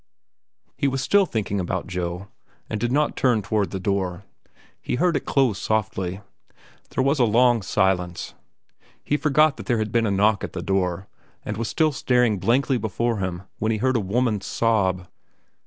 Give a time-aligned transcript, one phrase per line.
[0.77, 2.27] He was still thinking about Joe,
[2.71, 4.23] and did not turn toward the door.
[4.81, 6.21] He heard it close softly.
[6.89, 8.33] There was a long silence.
[9.03, 11.07] He forgot that there had been a knock at the door,
[11.45, 15.05] and was still staring blankly before him when he heard a woman's sob.